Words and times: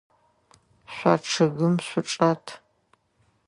Шъо 0.93 1.13
чъыгым 1.29 1.75
шъучӏэт. 1.87 2.45